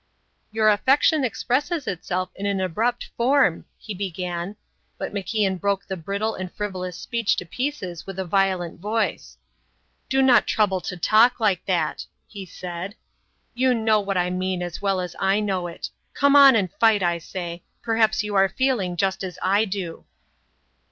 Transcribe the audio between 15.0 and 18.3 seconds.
as I know it. Come on and fight, I say. Perhaps